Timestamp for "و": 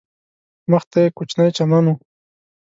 1.91-1.95